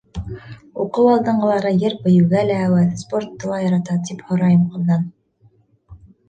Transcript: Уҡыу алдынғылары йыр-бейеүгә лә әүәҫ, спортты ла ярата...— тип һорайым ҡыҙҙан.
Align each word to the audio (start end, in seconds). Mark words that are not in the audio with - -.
Уҡыу 0.83 1.09
алдынғылары 1.09 1.73
йыр-бейеүгә 1.75 2.41
лә 2.47 2.55
әүәҫ, 2.69 2.95
спортты 3.03 3.53
ла 3.53 3.61
ярата...— 3.65 3.99
тип 4.09 4.25
һорайым 4.31 4.65
ҡыҙҙан. 4.73 5.07